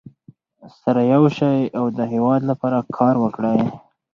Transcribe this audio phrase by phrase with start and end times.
[0.81, 3.59] سره یو شئ او د هېواد لپاره کار وکړئ.